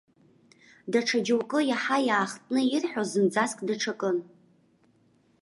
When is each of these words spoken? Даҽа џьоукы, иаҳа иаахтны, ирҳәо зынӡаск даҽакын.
Даҽа 0.91 1.19
џьоукы, 1.25 1.59
иаҳа 1.65 1.97
иаахтны, 2.07 2.61
ирҳәо 2.73 3.03
зынӡаск 3.11 3.59
даҽакын. 3.67 4.17